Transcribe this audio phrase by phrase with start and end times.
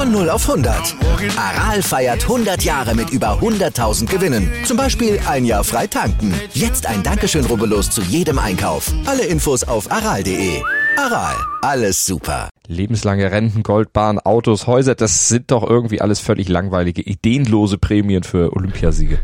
[0.00, 0.96] Von 0 auf 100.
[1.36, 4.50] Aral feiert 100 Jahre mit über 100.000 Gewinnen.
[4.64, 6.32] Zum Beispiel ein Jahr frei tanken.
[6.54, 8.90] Jetzt ein Dankeschön, rubbellos zu jedem Einkauf.
[9.04, 10.62] Alle Infos auf aral.de.
[10.96, 12.48] Aral, alles super.
[12.66, 18.56] Lebenslange Renten, Goldbahn, Autos, Häuser, das sind doch irgendwie alles völlig langweilige, ideenlose Prämien für
[18.56, 19.18] Olympiasiege.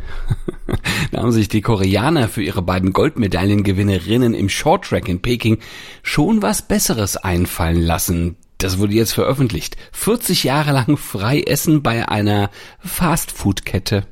[1.10, 5.56] da haben sich die Koreaner für ihre beiden Goldmedaillengewinnerinnen im Shorttrack in Peking
[6.02, 8.36] schon was Besseres einfallen lassen.
[8.58, 9.76] Das wurde jetzt veröffentlicht.
[9.92, 14.04] 40 Jahre lang frei essen bei einer Fastfood-Kette.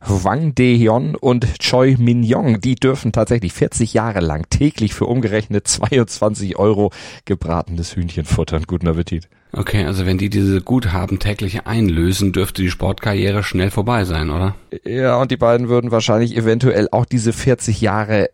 [0.00, 6.56] Wang De-hyun und Choi Min-yong, die dürfen tatsächlich 40 Jahre lang täglich für umgerechnet 22
[6.56, 6.92] Euro
[7.24, 8.64] gebratenes Hühnchen futtern.
[8.66, 9.28] Guten Appetit.
[9.52, 14.54] Okay, also wenn die diese Guthaben täglich einlösen, dürfte die Sportkarriere schnell vorbei sein, oder?
[14.84, 18.30] Ja, und die beiden würden wahrscheinlich eventuell auch diese 40 Jahre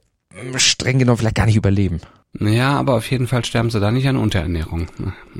[0.56, 2.00] streng genommen vielleicht gar nicht überleben.
[2.38, 4.88] Ja, aber auf jeden Fall sterben sie da nicht an Unterernährung.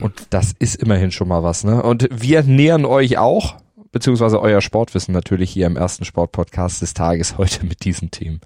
[0.00, 1.82] Und das ist immerhin schon mal was, ne?
[1.82, 3.56] Und wir nähern euch auch,
[3.92, 8.40] beziehungsweise euer Sportwissen natürlich hier im ersten Sportpodcast des Tages heute mit diesen Themen.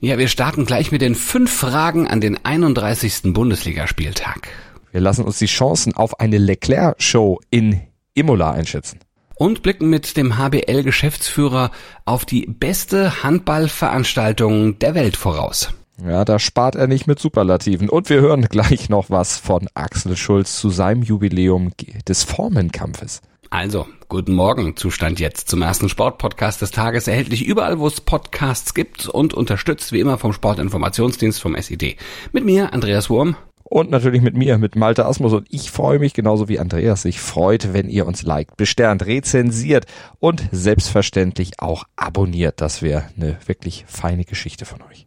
[0.00, 3.32] Ja, wir starten gleich mit den fünf Fragen an den 31.
[3.32, 4.48] Bundesligaspieltag.
[4.90, 7.80] Wir lassen uns die Chancen auf eine Leclerc-Show in
[8.14, 9.00] Imola einschätzen.
[9.36, 11.70] Und blicken mit dem HBL-Geschäftsführer
[12.04, 15.74] auf die beste Handballveranstaltung der Welt voraus.
[16.02, 17.88] Ja, da spart er nicht mit Superlativen.
[17.88, 21.72] Und wir hören gleich noch was von Axel Schulz zu seinem Jubiläum
[22.08, 23.22] des Formenkampfes.
[23.50, 28.74] Also, guten Morgen, Zustand jetzt zum ersten Sportpodcast des Tages, erhältlich überall, wo es Podcasts
[28.74, 31.96] gibt und unterstützt wie immer vom Sportinformationsdienst vom SID.
[32.32, 33.36] Mit mir, Andreas Wurm.
[33.62, 35.32] Und natürlich mit mir, mit Malte Asmus.
[35.32, 39.86] Und ich freue mich genauso wie Andreas sich freut, wenn ihr uns liked, besternt, rezensiert
[40.18, 42.60] und selbstverständlich auch abonniert.
[42.60, 45.06] Das wäre eine wirklich feine Geschichte von euch.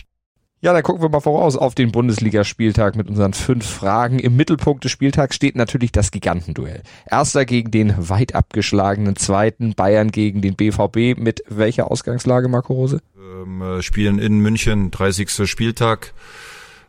[0.63, 4.19] Ja, dann gucken wir mal voraus auf den Bundesligaspieltag mit unseren fünf Fragen.
[4.19, 6.83] Im Mittelpunkt des Spieltags steht natürlich das Gigantenduell.
[7.09, 11.19] Erster gegen den weit abgeschlagenen Zweiten, Bayern gegen den BVB.
[11.19, 13.01] Mit welcher Ausgangslage, Marco Rose?
[13.17, 15.49] Ähm, äh, spielen in München, 30.
[15.49, 16.13] Spieltag.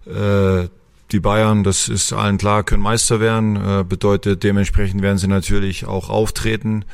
[0.05, 0.69] Äh,
[1.11, 3.57] die Bayern, das ist allen klar, können Meister werden.
[3.57, 6.85] Äh, bedeutet, dementsprechend werden sie natürlich auch auftreten.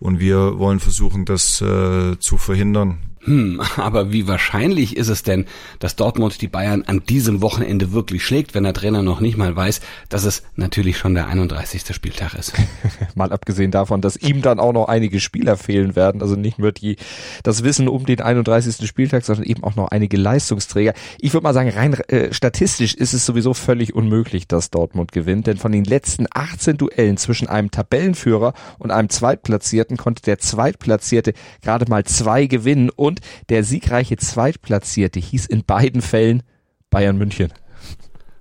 [0.00, 3.00] Und wir wollen versuchen, das äh, zu verhindern.
[3.24, 5.46] Hm, aber wie wahrscheinlich ist es denn,
[5.78, 9.54] dass Dortmund die Bayern an diesem Wochenende wirklich schlägt, wenn der Trainer noch nicht mal
[9.54, 11.94] weiß, dass es natürlich schon der 31.
[11.94, 12.52] Spieltag ist?
[13.14, 16.72] mal abgesehen davon, dass ihm dann auch noch einige Spieler fehlen werden, also nicht nur
[16.72, 16.96] die,
[17.44, 18.88] das Wissen um den 31.
[18.88, 20.92] Spieltag, sondern eben auch noch einige Leistungsträger.
[21.20, 25.46] Ich würde mal sagen, rein äh, statistisch ist es sowieso völlig unmöglich, dass Dortmund gewinnt,
[25.46, 31.34] denn von den letzten 18 Duellen zwischen einem Tabellenführer und einem Zweitplatzierten konnte der Zweitplatzierte
[31.62, 36.42] gerade mal zwei gewinnen und und der siegreiche Zweitplatzierte hieß in beiden Fällen
[36.90, 37.52] Bayern München.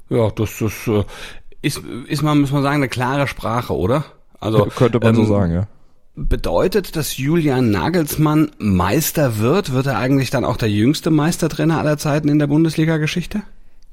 [0.09, 1.03] Ja, das ist, äh,
[1.61, 4.05] ist, ist man, muss man sagen, eine klare Sprache, oder?
[4.39, 5.67] Also könnte man ähm, so sagen, ja.
[6.15, 9.71] Bedeutet, dass Julian Nagelsmann Meister wird?
[9.71, 13.43] Wird er eigentlich dann auch der jüngste Meistertrainer aller Zeiten in der Bundesliga-Geschichte?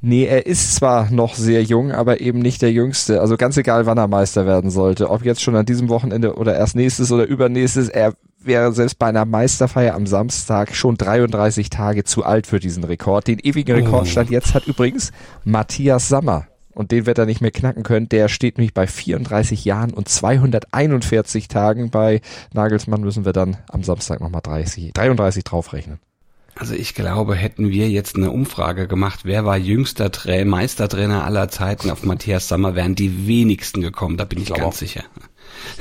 [0.00, 3.20] Nee, er ist zwar noch sehr jung, aber eben nicht der jüngste.
[3.20, 5.10] Also ganz egal, wann er Meister werden sollte.
[5.10, 9.06] Ob jetzt schon an diesem Wochenende oder erst nächstes oder übernächstes, er wäre selbst bei
[9.06, 13.26] einer Meisterfeier am Samstag schon 33 Tage zu alt für diesen Rekord.
[13.26, 14.32] Den ewigen Rekordstand oh.
[14.32, 15.10] jetzt hat übrigens
[15.44, 16.47] Matthias Sammer.
[16.72, 18.08] Und den wird er nicht mehr knacken können.
[18.08, 21.90] Der steht nämlich bei 34 Jahren und 241 Tagen.
[21.90, 22.20] Bei
[22.55, 25.99] Nagelsmann müssen wir dann am Samstag nochmal 30, 33 draufrechnen.
[26.58, 31.49] Also ich glaube, hätten wir jetzt eine Umfrage gemacht, wer war jüngster Tra Meistertrainer aller
[31.49, 34.78] Zeiten auf Matthias Sammer, wären die wenigsten gekommen, da bin ich, ich ganz auch.
[34.78, 35.05] sicher.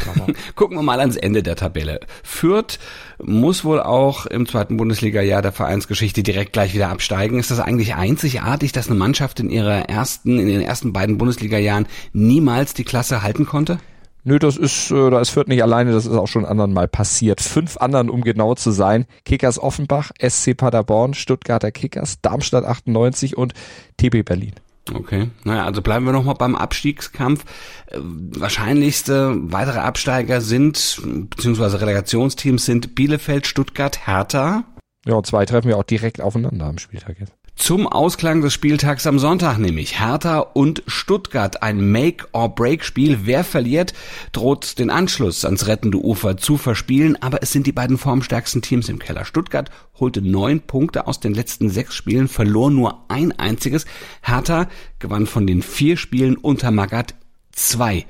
[0.56, 2.00] Gucken wir mal ans Ende der Tabelle.
[2.24, 2.78] Fürth
[3.24, 7.40] muss wohl auch im zweiten Bundesliga-Jahr der Vereinsgeschichte direkt gleich wieder absteigen.
[7.40, 11.88] Ist das eigentlich einzigartig, dass eine Mannschaft in ihrer ersten, in den ersten beiden Bundesliga-Jahren
[12.14, 13.80] niemals die Klasse halten konnte?
[14.28, 16.90] Nö, das ist, äh, da ist Fürth nicht alleine, das ist auch schon anderen mal
[16.90, 17.40] passiert.
[17.40, 19.06] Fünf anderen, um genau zu sein.
[19.24, 23.54] Kickers Offenbach, SC Paderborn, Stuttgarter Kickers, Darmstadt 98 und
[23.96, 24.52] TB Berlin.
[24.94, 27.46] Okay, naja, also bleiben wir nochmal beim Abstiegskampf.
[27.88, 34.66] Äh, wahrscheinlichste weitere Absteiger sind, beziehungsweise Relegationsteams sind Bielefeld, Stuttgart, Hertha.
[35.06, 37.34] Ja, und zwei treffen wir auch direkt aufeinander am Spieltag jetzt.
[37.58, 41.64] Zum Ausklang des Spieltags am Sonntag nämlich Hertha und Stuttgart.
[41.64, 43.22] Ein Make-or-Break-Spiel.
[43.24, 43.94] Wer verliert,
[44.32, 47.22] droht den Anschluss ans rettende Ufer zu verspielen.
[47.22, 49.26] Aber es sind die beiden formstärksten Teams im Keller.
[49.26, 53.86] Stuttgart holte neun Punkte aus den letzten sechs Spielen, verlor nur ein einziges.
[54.22, 54.70] Hertha
[55.00, 57.16] gewann von den vier Spielen unter Magat
[57.52, 58.06] zwei.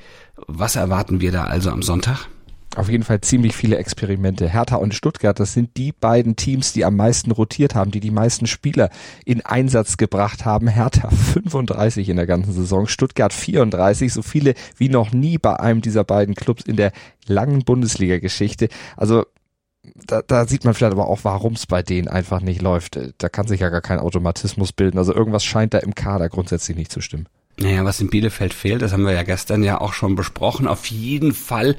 [0.46, 2.28] Was erwarten wir da also am Sonntag?
[2.78, 4.48] Auf jeden Fall ziemlich viele Experimente.
[4.48, 8.12] Hertha und Stuttgart, das sind die beiden Teams, die am meisten rotiert haben, die die
[8.12, 8.90] meisten Spieler
[9.26, 10.68] in Einsatz gebracht haben.
[10.68, 15.82] Hertha 35 in der ganzen Saison, Stuttgart 34, so viele wie noch nie bei einem
[15.82, 16.92] dieser beiden Clubs in der
[17.26, 18.70] langen Bundesliga-Geschichte.
[18.96, 19.26] Also
[20.06, 23.00] da, da sieht man vielleicht aber auch, warum es bei denen einfach nicht läuft.
[23.18, 24.98] Da kann sich ja gar kein Automatismus bilden.
[24.98, 27.28] Also irgendwas scheint da im Kader grundsätzlich nicht zu stimmen.
[27.60, 30.68] Naja, was in Bielefeld fehlt, das haben wir ja gestern ja auch schon besprochen.
[30.68, 31.76] Auf jeden Fall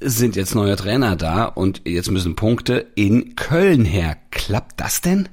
[0.00, 4.16] sind jetzt neue Trainer da und jetzt müssen Punkte in Köln her.
[4.30, 5.28] Klappt das denn?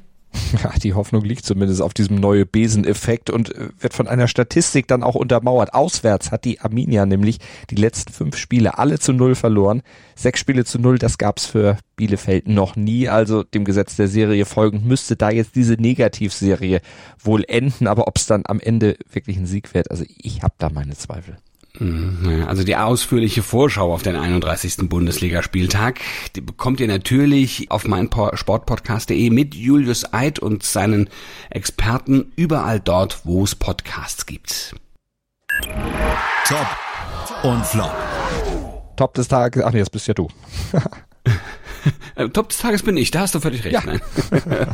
[0.64, 4.88] Ja, die Hoffnung liegt zumindest auf diesem neue Beseneffekt und äh, wird von einer Statistik
[4.88, 5.74] dann auch untermauert.
[5.74, 9.82] Auswärts hat die Arminia nämlich die letzten fünf Spiele alle zu null verloren.
[10.16, 13.10] Sechs Spiele zu null, das gab's für Bielefeld noch nie.
[13.10, 16.82] Also dem Gesetz der Serie folgend müsste da jetzt diese Negativserie
[17.20, 17.88] wohl enden.
[17.88, 20.96] Aber ob es dann am Ende wirklich ein Sieg wird, also ich habe da meine
[20.96, 21.38] Zweifel.
[21.80, 24.90] Mhm, also die ausführliche Vorschau auf den 31.
[24.90, 26.00] Bundesligaspieltag,
[26.36, 31.10] die bekommt ihr natürlich auf meinsportpodcast.de mit Julius Eid und seinen
[31.50, 34.76] Experten überall dort, wo es Podcasts gibt.
[36.48, 36.68] Top
[37.44, 37.94] und Flop.
[38.98, 40.28] Top des Tages, ach nee, das bist ja du.
[42.14, 43.74] Äh, Top des Tages bin ich, da hast du völlig recht.
[43.74, 43.82] Ja.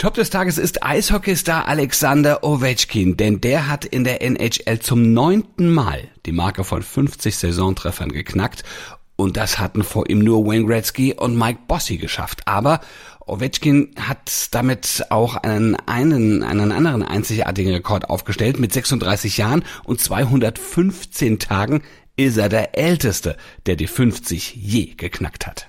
[0.00, 5.70] Top des Tages ist Eishockeystar Alexander Ovechkin, denn der hat in der NHL zum neunten
[5.70, 8.64] Mal die Marke von 50 Saisontreffern geknackt
[9.16, 12.48] und das hatten vor ihm nur Wayne Gretzky und Mike Bossy geschafft.
[12.48, 12.80] Aber
[13.26, 18.58] Ovechkin hat damit auch einen, einen, einen anderen einzigartigen Rekord aufgestellt.
[18.58, 21.82] Mit 36 Jahren und 215 Tagen
[22.16, 23.36] ist er der Älteste,
[23.66, 25.66] der die 50 je geknackt hat.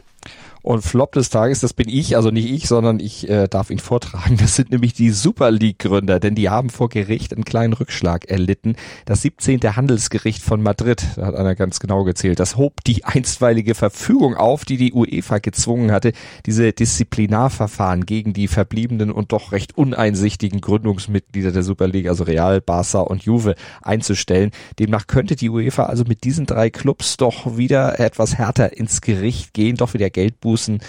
[0.63, 3.79] Und Flop des Tages, das bin ich, also nicht ich, sondern ich äh, darf ihn
[3.79, 4.37] vortragen.
[4.39, 8.75] Das sind nämlich die Super League-Gründer, denn die haben vor Gericht einen kleinen Rückschlag erlitten.
[9.05, 9.59] Das 17.
[9.75, 14.63] Handelsgericht von Madrid, da hat einer ganz genau gezählt, das hob die einstweilige Verfügung auf,
[14.63, 16.11] die die UEFA gezwungen hatte,
[16.45, 22.61] diese Disziplinarverfahren gegen die verbliebenen und doch recht uneinsichtigen Gründungsmitglieder der Super League, also Real,
[22.61, 24.51] Barca und Juve, einzustellen.
[24.77, 29.53] Demnach könnte die UEFA also mit diesen drei Clubs doch wieder etwas härter ins Gericht
[29.53, 30.79] gehen, doch wieder Geld buchen Einbußen,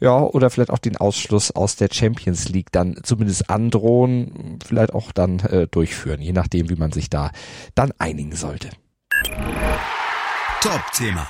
[0.00, 5.12] ja, oder vielleicht auch den Ausschluss aus der Champions League dann zumindest androhen, vielleicht auch
[5.12, 7.30] dann äh, durchführen, je nachdem, wie man sich da
[7.74, 8.70] dann einigen sollte.
[10.60, 11.26] Top-Thema.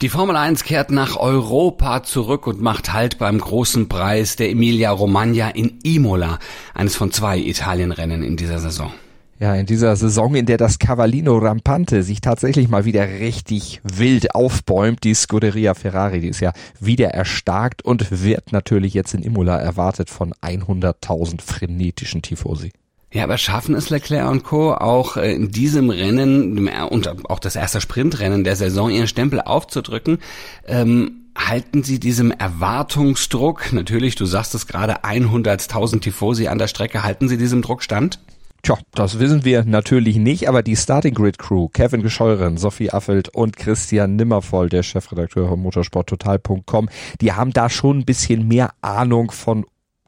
[0.00, 4.92] Die Formel 1 kehrt nach Europa zurück und macht Halt beim großen Preis der Emilia
[4.92, 6.38] Romagna in Imola,
[6.72, 8.92] eines von zwei Italienrennen in dieser Saison.
[9.40, 14.34] Ja, in dieser Saison, in der das Cavallino Rampante sich tatsächlich mal wieder richtig wild
[14.34, 19.56] aufbäumt, die Scuderia Ferrari, die ist ja wieder erstarkt und wird natürlich jetzt in Imola
[19.56, 22.72] erwartet von 100.000 frenetischen Tifosi.
[23.12, 24.74] Ja, aber schaffen es Leclerc und Co.
[24.74, 30.18] auch äh, in diesem Rennen und auch das erste Sprintrennen der Saison ihren Stempel aufzudrücken?
[30.66, 37.04] Ähm, halten Sie diesem Erwartungsdruck, natürlich, du sagst es gerade, 100.000 Tifosi an der Strecke,
[37.04, 38.18] halten Sie diesem Druck stand?
[38.62, 43.28] Tja, das wissen wir natürlich nicht, aber die Starting Grid Crew, Kevin Gescheuren, Sophie Affelt
[43.28, 46.88] und Christian Nimmervoll, der Chefredakteur von motorsporttotal.com,
[47.20, 49.64] die haben da schon ein bisschen mehr Ahnung von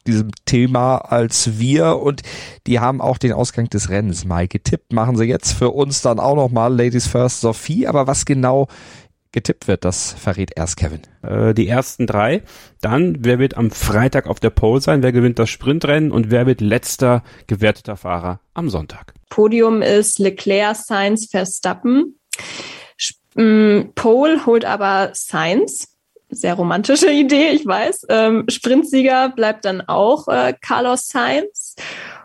[0.07, 2.23] diesem Thema als wir und
[2.66, 4.92] die haben auch den Ausgang des Rennens mal getippt.
[4.92, 8.66] Machen sie jetzt für uns dann auch nochmal Ladies First Sophie, aber was genau
[9.32, 11.02] getippt wird, das verrät erst Kevin.
[11.22, 12.42] Äh, die ersten drei.
[12.80, 15.02] Dann, wer wird am Freitag auf der Pole sein?
[15.02, 16.10] Wer gewinnt das Sprintrennen?
[16.10, 19.14] Und wer wird letzter gewerteter Fahrer am Sonntag?
[19.28, 22.18] Podium ist Leclerc, Sainz, Verstappen.
[23.34, 25.96] Mm, Pole holt aber Sainz.
[26.30, 28.06] Sehr romantische Idee, ich weiß.
[28.08, 31.76] Ähm, Sprintsieger bleibt dann auch äh, Carlos Sainz.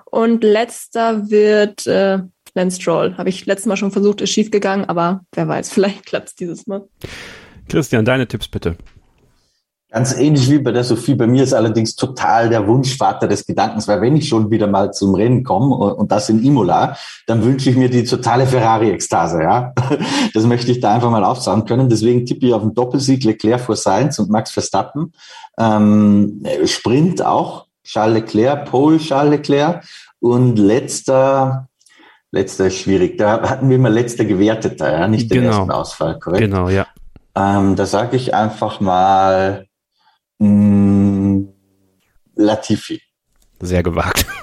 [0.06, 2.20] Und letzter wird äh,
[2.56, 3.16] Lance Stroll.
[3.18, 6.36] Habe ich letztes Mal schon versucht, ist schief gegangen, aber wer weiß, vielleicht klappt es
[6.36, 6.88] dieses Mal.
[7.70, 8.78] Christian, deine Tipps bitte.
[9.92, 11.16] Ganz ähnlich wie bei der Sophie.
[11.16, 14.92] Bei mir ist allerdings total der Wunschvater des Gedankens, weil wenn ich schon wieder mal
[14.92, 16.98] zum Rennen komme und das in Imola,
[17.28, 19.74] dann wünsche ich mir die totale Ferrari-Ekstase, ja.
[20.34, 21.88] Das möchte ich da einfach mal aufsagen können.
[21.88, 25.14] Deswegen tippe ich auf den Doppelsieg Leclerc vor Sainz und Max Verstappen.
[25.58, 27.68] Ähm, Sprint auch.
[27.86, 29.86] Charles Leclerc, Pole Charles Leclerc
[30.20, 31.70] Und letzter,
[32.32, 33.18] letzter ist schwierig.
[33.18, 35.58] Da hatten wir mal letzter Gewerteter, ja, nicht den Genau.
[35.58, 36.42] ersten Ausfall, korrekt?
[36.42, 36.88] Genau, ja.
[37.36, 39.66] Ähm, da sage ich einfach mal
[40.40, 41.48] mh,
[42.36, 43.02] Latifi.
[43.62, 44.26] Sehr gewagt.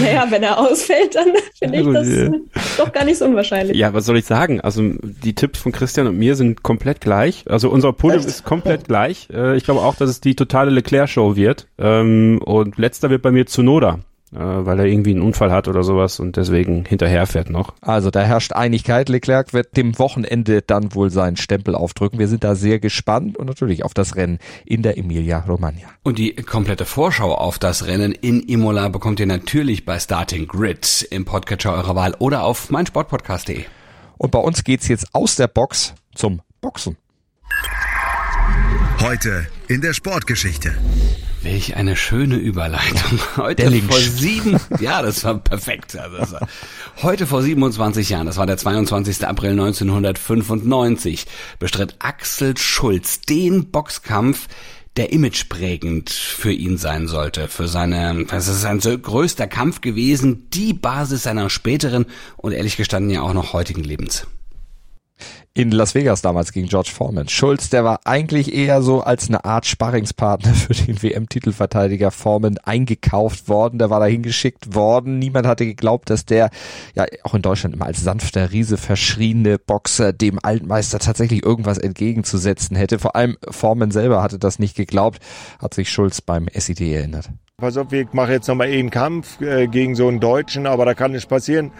[0.00, 2.30] Naja, wenn er ausfällt, dann finde ich das Ja.
[2.78, 3.76] doch gar nicht so unwahrscheinlich.
[3.76, 4.60] Ja, was soll ich sagen?
[4.60, 7.42] Also die Tipps von Christian und mir sind komplett gleich.
[7.48, 8.28] Also unser Podium Echt?
[8.28, 9.28] ist komplett gleich.
[9.32, 11.66] Äh, ich glaube auch, dass es die totale Leclerc-Show wird.
[11.78, 13.98] Ähm, und letzter wird bei mir Tsunoda, äh,
[14.36, 17.74] weil er irgendwie einen Unfall hat oder sowas und deswegen hinterherfährt noch.
[17.80, 19.08] Also da herrscht Einigkeit.
[19.08, 22.18] Leclerc wird dem Wochenende dann wohl seinen Stempel aufdrücken.
[22.18, 25.88] Wir sind da sehr gespannt und natürlich auf das Rennen in der Emilia Romagna.
[26.02, 31.06] Und die komplette Vorschau auf das Rennen in Imola bekommt ihr natürlich bei Starting Grid
[31.10, 33.64] im Podcatcher eurer Wahl oder auf meinsportpodcast.de.
[34.18, 36.96] Und bei uns geht's jetzt aus der Box zum Boxen.
[39.00, 40.74] Heute in der Sportgeschichte.
[41.46, 43.20] Welch eine schöne Überleitung.
[43.36, 43.84] Heute Der Lynch.
[43.84, 45.96] vor sieben, ja, das war perfekt.
[45.96, 46.48] Also das war,
[47.02, 49.24] heute vor 27 Jahren, das war der 22.
[49.24, 51.26] April 1995,
[51.60, 54.48] bestritt Axel Schulz den Boxkampf,
[54.96, 60.72] der imageprägend für ihn sein sollte, für seine, das ist sein größter Kampf gewesen, die
[60.72, 64.26] Basis seiner späteren und ehrlich gestanden ja auch noch heutigen Lebens.
[65.56, 67.28] In Las Vegas damals gegen George Foreman.
[67.28, 73.48] Schulz, der war eigentlich eher so als eine Art Sparringspartner für den WM-Titelverteidiger Foreman eingekauft
[73.48, 73.78] worden.
[73.78, 75.18] Der war dahin geschickt worden.
[75.18, 76.50] Niemand hatte geglaubt, dass der
[76.94, 82.76] ja auch in Deutschland immer als sanfter Riese verschriene Boxer dem Altmeister tatsächlich irgendwas entgegenzusetzen
[82.76, 82.98] hätte.
[82.98, 85.20] Vor allem Foreman selber hatte das nicht geglaubt,
[85.58, 87.30] hat sich Schulz beim SID erinnert.
[87.58, 90.92] Pass auf, ich mache jetzt nochmal einen Kampf äh, gegen so einen Deutschen, aber da
[90.92, 91.70] kann nichts passieren.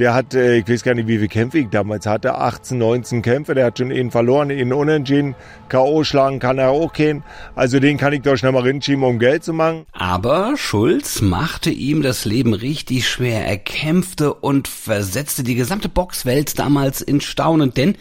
[0.00, 3.20] Der hat, äh, ich weiß gar nicht, wie viele Kämpfe ich damals hatte, 18, 19
[3.20, 5.34] Kämpfe, der hat schon einen verloren, einen unentschieden,
[5.68, 6.04] K.O.
[6.04, 7.22] schlagen kann er auch keinen.
[7.54, 9.84] Also den kann ich doch schnell mal rinschieben, um Geld zu machen.
[9.92, 13.46] Aber Schulz machte ihm das Leben richtig schwer.
[13.46, 17.94] Er kämpfte und versetzte die gesamte Boxwelt damals in Staunen, denn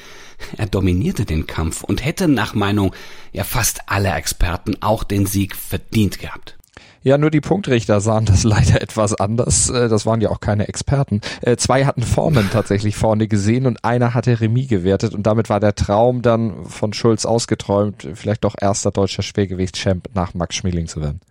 [0.56, 2.96] er dominierte den Kampf und hätte nach Meinung
[3.34, 6.59] ja fast aller Experten auch den Sieg verdient gehabt.
[7.02, 9.70] Ja, nur die Punktrichter sahen das leider etwas anders.
[9.70, 11.22] Äh, Das waren ja auch keine Experten.
[11.42, 15.60] Äh, Zwei hatten Formen tatsächlich vorne gesehen und einer hatte Remis gewertet und damit war
[15.60, 21.02] der Traum dann von Schulz ausgeträumt, vielleicht doch erster deutscher Schwergewichtschamp nach Max Schmeling zu
[21.02, 21.22] werden.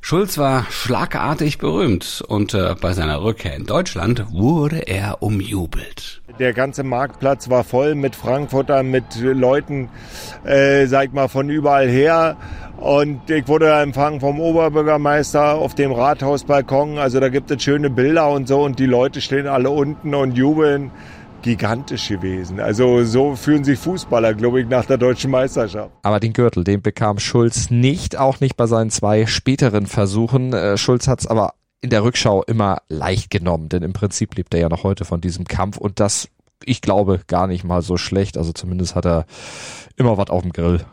[0.00, 6.20] Schulz war schlagartig berühmt und äh, bei seiner Rückkehr in Deutschland wurde er umjubelt.
[6.38, 9.88] Der ganze Marktplatz war voll mit Frankfurtern, mit Leuten,
[10.44, 12.36] äh, sag ich mal, von überall her.
[12.84, 16.98] Und ich wurde empfangen vom Oberbürgermeister auf dem Rathausbalkon.
[16.98, 18.62] Also da gibt es schöne Bilder und so.
[18.62, 20.90] Und die Leute stehen alle unten und jubeln.
[21.40, 22.60] Gigantisch gewesen.
[22.60, 25.92] Also so fühlen sich Fußballer, glaube ich, nach der deutschen Meisterschaft.
[26.02, 30.52] Aber den Gürtel, den bekam Schulz nicht, auch nicht bei seinen zwei späteren Versuchen.
[30.52, 34.60] Äh, Schulz hat's aber in der Rückschau immer leicht genommen, denn im Prinzip lebt er
[34.60, 36.28] ja noch heute von diesem Kampf und das,
[36.62, 38.36] ich glaube, gar nicht mal so schlecht.
[38.36, 39.24] Also zumindest hat er
[39.96, 40.84] immer was auf dem Grill.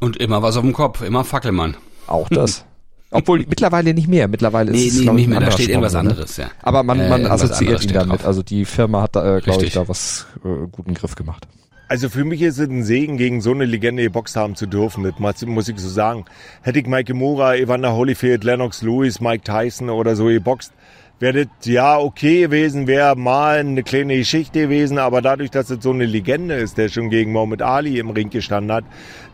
[0.00, 1.76] Und immer was auf dem Kopf, immer Fackelmann.
[2.06, 2.64] Auch das.
[3.10, 4.26] Obwohl mittlerweile nicht mehr.
[4.26, 6.10] Mittlerweile Nee, ist es nee, glaub ich, nicht mehr, da steht irgendwas Sponsor, ne?
[6.10, 6.46] anderes, ja.
[6.62, 8.18] Aber man, Äh, man irgendwas assoziiert ihn damit.
[8.20, 8.26] drauf.
[8.26, 11.46] Also die Firma hat da, äh, glaube ich, da was äh, guten Griff gemacht.
[11.86, 15.04] Also für mich ist es ein Segen, gegen so eine Legende geboxt haben zu dürfen.
[15.04, 15.14] Das
[15.46, 16.24] muss- ich so sagen.
[16.62, 20.72] Hätte ich Mike Kimura, Evander Holyfield, Lennox Lewis, Mike Tyson oder so geboxt,
[21.20, 24.98] wäre das ja okay gewesen, wäre mal eine kleine Geschichte gewesen.
[24.98, 28.30] Aber dadurch, dass es so eine Legende ist, der schon gegen Muhammad Ali im Ring
[28.30, 28.84] gestanden hat,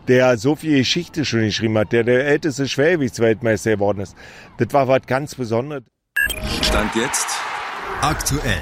[0.07, 4.15] der so viel Geschichte schon geschrieben hat, der der älteste Schwergewichtsweltmeister geworden ist,
[4.57, 5.83] das war was ganz Besonderes.
[6.61, 7.27] Stand jetzt
[8.01, 8.61] Aktuell.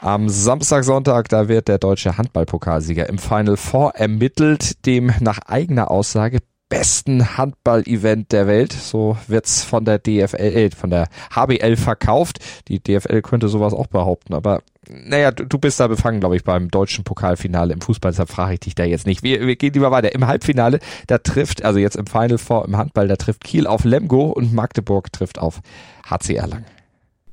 [0.00, 5.90] Am Samstag, Sonntag, da wird der deutsche Handballpokalsieger im Final Four ermittelt, dem nach eigener
[5.90, 6.38] Aussage
[6.68, 8.72] besten Handball-Event der Welt.
[8.72, 12.38] So wird's von der DFL, äh, von der HBL verkauft.
[12.68, 16.44] Die DFL könnte sowas auch behaupten, aber naja, du, du bist da befangen, glaube ich,
[16.44, 19.22] beim deutschen Pokalfinale im Fußball, deshalb frage ich dich da jetzt nicht.
[19.22, 20.14] Wir, wir gehen lieber weiter.
[20.14, 23.84] Im Halbfinale, da trifft, also jetzt im Final Four im Handball, da trifft Kiel auf
[23.84, 25.60] Lemgo und Magdeburg trifft auf
[26.08, 26.75] HC Erlangen.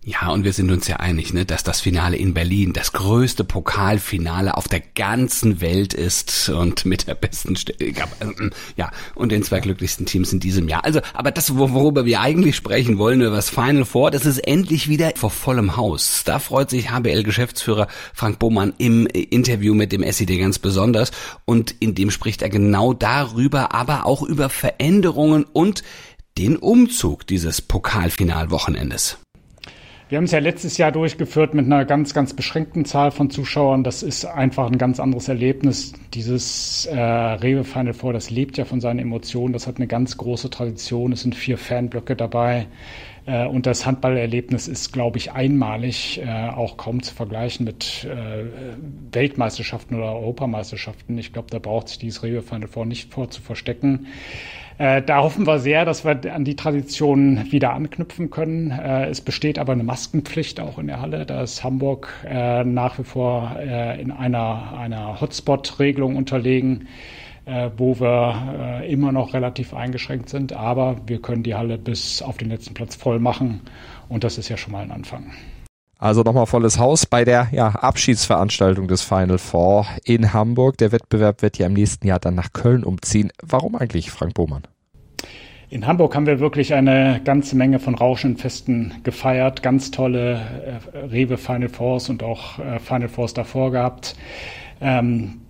[0.05, 3.45] Ja, und wir sind uns ja einig, ne, dass das Finale in Berlin das größte
[3.45, 7.73] Pokalfinale auf der ganzen Welt ist und mit der besten, St
[8.75, 10.83] ja, und den zwei glücklichsten Teams in diesem Jahr.
[10.83, 14.39] Also, aber das, wo- worüber wir eigentlich sprechen wollen, über das Final Four, das ist
[14.39, 16.23] endlich wieder vor vollem Haus.
[16.25, 21.11] Da freut sich HBL-Geschäftsführer Frank Bohmann im äh, Interview mit dem SED ganz besonders
[21.45, 25.81] und in dem spricht er genau darüber, aber auch über Veränderungen und
[26.37, 29.17] den Umzug dieses Pokalfinalwochenendes.
[30.13, 33.83] Wir haben es ja letztes Jahr durchgeführt mit einer ganz, ganz beschränkten Zahl von Zuschauern.
[33.83, 35.93] Das ist einfach ein ganz anderes Erlebnis.
[36.13, 39.53] Dieses äh, Rewe Final Four, das lebt ja von seinen Emotionen.
[39.53, 41.13] Das hat eine ganz große Tradition.
[41.13, 42.67] Es sind vier Fanblöcke dabei.
[43.25, 48.45] Äh, und das Handballerlebnis ist, glaube ich, einmalig, äh, auch kaum zu vergleichen mit äh,
[49.11, 51.17] Weltmeisterschaften oder Europameisterschaften.
[51.17, 54.05] Ich glaube, da braucht sich dieses Rewe Final Four nicht vor zu verstecken.
[54.77, 58.71] Äh, da hoffen wir sehr, dass wir an die Tradition wieder anknüpfen können.
[58.71, 61.25] Äh, es besteht aber eine Maskenpflicht auch in der Halle.
[61.25, 66.87] Da ist Hamburg äh, nach wie vor äh, in einer, einer Hotspot-Regelung unterlegen,
[67.45, 70.53] äh, wo wir immer noch relativ eingeschränkt sind.
[70.53, 73.61] Aber wir können die Halle bis auf den letzten Platz voll machen.
[74.09, 75.31] Und das ist ja schon mal ein Anfang.
[76.03, 80.77] Also nochmal volles Haus bei der ja, Abschiedsveranstaltung des Final Four in Hamburg.
[80.77, 83.31] Der Wettbewerb wird ja im nächsten Jahr dann nach Köln umziehen.
[83.41, 84.63] Warum eigentlich, Frank Bohmann?
[85.69, 89.63] In Hamburg haben wir wirklich eine ganze Menge von rauschenden Festen gefeiert.
[89.63, 90.41] Ganz tolle
[90.93, 94.17] äh, Rewe Final Fours und auch äh, Final Fours davor gehabt.
[94.81, 95.42] Ähm,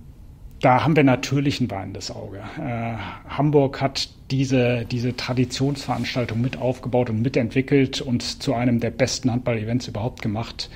[0.63, 2.39] da haben wir natürlich ein weinendes Auge.
[2.57, 2.93] Äh,
[3.27, 9.89] Hamburg hat diese, diese Traditionsveranstaltung mit aufgebaut und mitentwickelt und zu einem der besten Handball-Events
[9.89, 10.69] überhaupt gemacht.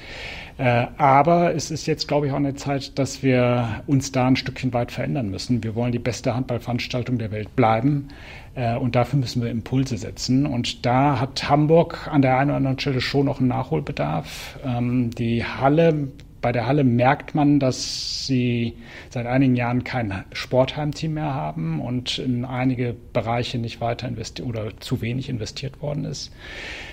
[0.57, 4.35] Äh, aber es ist jetzt, glaube ich, auch eine Zeit, dass wir uns da ein
[4.35, 5.63] Stückchen weit verändern müssen.
[5.63, 8.09] Wir wollen die beste Handballveranstaltung der Welt bleiben.
[8.55, 10.45] Äh, und dafür müssen wir Impulse setzen.
[10.45, 14.59] Und da hat Hamburg an der einen oder anderen Stelle schon noch einen Nachholbedarf.
[14.65, 16.09] Ähm, die Halle
[16.41, 18.73] bei der Halle merkt man, dass sie
[19.09, 24.77] seit einigen Jahren kein Sportheimteam mehr haben und in einige Bereiche nicht weiter investiert oder
[24.79, 26.31] zu wenig investiert worden ist.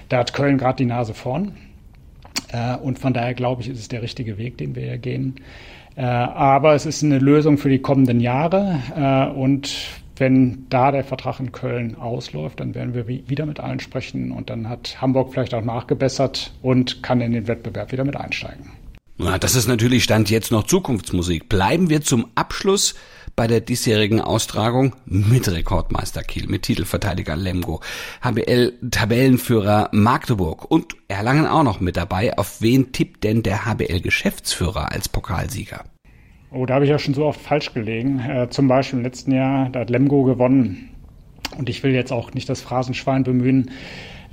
[0.08, 1.52] Da hat Köln gerade die Nase vorn.
[2.52, 5.36] Äh, und von daher glaube ich, ist es der richtige Weg, den wir hier gehen.
[5.96, 8.80] Äh, aber es ist eine Lösung für die kommenden Jahre.
[8.96, 9.74] Äh, und
[10.16, 14.48] wenn da der Vertrag in Köln ausläuft, dann werden wir wieder mit allen sprechen und
[14.48, 18.70] dann hat Hamburg vielleicht auch nachgebessert und kann in den Wettbewerb wieder mit einsteigen.
[19.16, 21.48] Na, das ist natürlich Stand jetzt noch Zukunftsmusik.
[21.48, 22.96] Bleiben wir zum Abschluss
[23.36, 27.80] bei der diesjährigen Austragung mit Rekordmeister Kiel, mit Titelverteidiger Lemgo,
[28.22, 32.36] HBL-Tabellenführer Magdeburg und Erlangen auch noch mit dabei.
[32.36, 35.84] Auf wen tippt denn der HBL-Geschäftsführer als Pokalsieger?
[36.50, 38.18] Oh, da habe ich ja schon so oft falsch gelegen.
[38.18, 40.90] Äh, zum Beispiel im letzten Jahr, da hat Lemgo gewonnen.
[41.56, 43.70] Und ich will jetzt auch nicht das Phrasenschwein bemühen.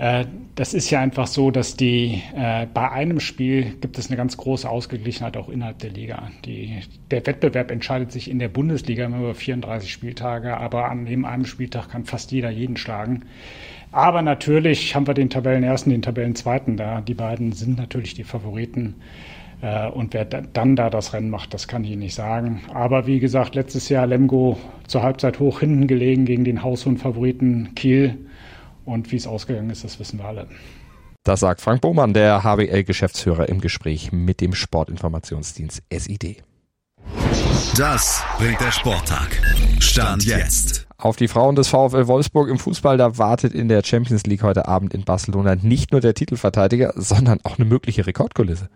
[0.01, 4.17] Äh, das ist ja einfach so, dass die äh, bei einem Spiel gibt es eine
[4.17, 6.31] ganz große Ausgeglichenheit auch innerhalb der Liga.
[6.43, 6.79] Die,
[7.11, 11.45] der Wettbewerb entscheidet sich in der Bundesliga immer über 34 Spieltage, aber an dem einem
[11.45, 13.25] Spieltag kann fast jeder jeden schlagen.
[13.91, 17.01] Aber natürlich haben wir den Tabellenersten, den Tabellenzweiten da.
[17.01, 18.95] Die beiden sind natürlich die Favoriten.
[19.61, 22.61] Äh, und wer dann da das Rennen macht, das kann ich nicht sagen.
[22.73, 28.17] Aber wie gesagt, letztes Jahr Lemgo zur Halbzeit hoch hinten gelegen gegen den Haushohen-Favoriten Kiel.
[28.85, 30.47] Und wie es ausgegangen ist, das wissen wir alle.
[31.23, 36.43] Das sagt Frank Bohmann, der HBL-Geschäftsführer im Gespräch mit dem Sportinformationsdienst SID.
[37.77, 39.39] Das bringt der Sporttag.
[39.79, 40.87] Stand jetzt.
[40.97, 44.67] Auf die Frauen des VfL Wolfsburg im Fußball, da wartet in der Champions League heute
[44.67, 48.69] Abend in Barcelona nicht nur der Titelverteidiger, sondern auch eine mögliche Rekordkulisse.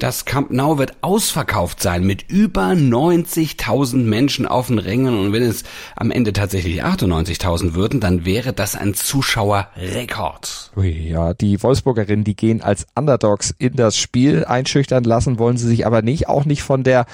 [0.00, 5.42] Das Camp Nou wird ausverkauft sein mit über 90.000 Menschen auf den Rängen und wenn
[5.42, 5.62] es
[5.94, 10.72] am Ende tatsächlich 98.000 würden, dann wäre das ein Zuschauerrekord.
[10.82, 14.46] Ja, die Wolfsburgerinnen, die gehen als Underdogs in das Spiel.
[14.46, 17.04] Einschüchtern lassen wollen sie sich aber nicht, auch nicht von der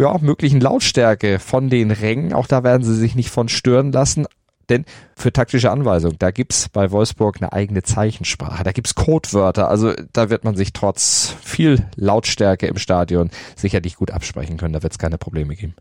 [0.00, 2.32] ja, möglichen Lautstärke von den Rängen.
[2.32, 4.26] Auch da werden sie sich nicht von stören lassen.
[4.72, 9.92] Denn für taktische Anweisungen, da gibt's bei Wolfsburg eine eigene Zeichensprache, da gibt's Codewörter, also
[10.14, 14.98] da wird man sich trotz viel Lautstärke im Stadion sicherlich gut absprechen können, da wird's
[14.98, 15.74] keine Probleme geben.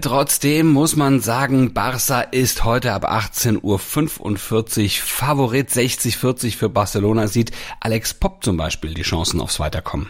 [0.00, 7.52] Trotzdem muss man sagen, Barca ist heute ab 18.45 Uhr Favorit 60-40 für Barcelona, sieht
[7.80, 10.08] Alex Popp zum Beispiel die Chancen aufs Weiterkommen.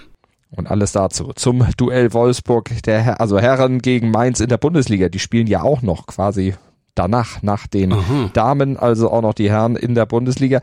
[0.51, 5.09] Und alles dazu zum Duell Wolfsburg, der also Herren gegen Mainz in der Bundesliga.
[5.09, 6.55] Die spielen ja auch noch quasi
[6.95, 8.31] danach, nach den Aha.
[8.33, 10.61] Damen, also auch noch die Herren in der Bundesliga.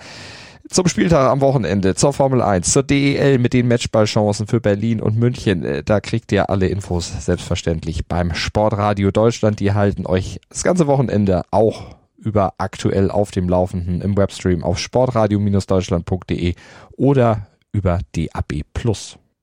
[0.69, 5.17] Zum Spieltag am Wochenende, zur Formel 1, zur DEL mit den Matchballchancen für Berlin und
[5.17, 5.65] München.
[5.65, 9.59] Äh, da kriegt ihr alle Infos selbstverständlich beim Sportradio Deutschland.
[9.59, 14.77] Die halten euch das ganze Wochenende auch über aktuell auf dem Laufenden im Webstream auf
[14.79, 16.53] sportradio-deutschland.de
[16.95, 18.63] oder über DAB+.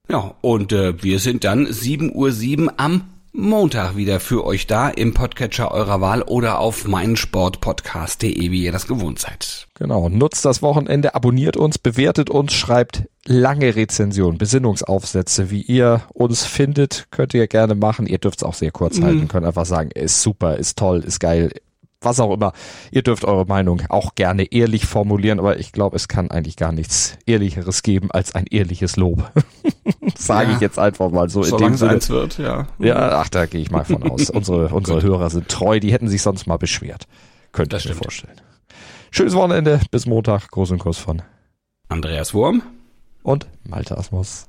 [0.09, 3.03] Ja, und äh, wir sind dann 7.07 Uhr am
[3.40, 8.88] Montag wieder für euch da im Podcatcher eurer Wahl oder auf meinsportpodcast.de, wie ihr das
[8.88, 9.68] gewohnt seid.
[9.74, 16.44] Genau, nutzt das Wochenende, abonniert uns, bewertet uns, schreibt lange Rezensionen, Besinnungsaufsätze, wie ihr uns
[16.44, 18.07] findet, könnt ihr gerne machen.
[18.07, 19.05] Ihr dürft es auch sehr kurz mhm.
[19.05, 21.53] halten, könnt einfach sagen, ist super, ist toll, ist geil,
[22.00, 22.52] was auch immer.
[22.90, 26.72] Ihr dürft eure Meinung auch gerne ehrlich formulieren, aber ich glaube, es kann eigentlich gar
[26.72, 29.30] nichts Ehrlicheres geben als ein ehrliches Lob.
[30.16, 31.42] Sage ja, ich jetzt einfach mal so.
[31.42, 32.66] Solange es eins wird, ja.
[32.78, 34.30] Ja, ach, da gehe ich mal von aus.
[34.30, 37.06] unsere unsere Hörer sind treu, die hätten sich sonst mal beschwert.
[37.52, 38.40] Könnte ich mir vorstellen.
[39.11, 40.50] Schönes Wochenende, bis Montag.
[40.50, 41.22] Großen Kuss von
[41.88, 42.62] Andreas Wurm
[43.22, 44.48] und Malte Asmus.